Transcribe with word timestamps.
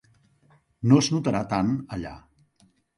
No 0.93 0.97
es 1.03 1.11
notarà 1.17 1.45
tant 1.55 1.73
allà. 1.99 2.19